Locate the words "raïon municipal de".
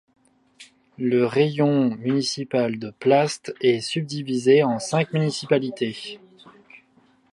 1.27-2.89